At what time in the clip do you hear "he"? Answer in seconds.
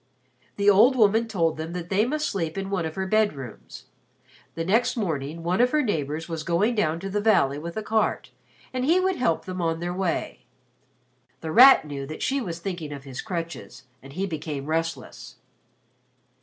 8.83-8.99, 14.13-14.25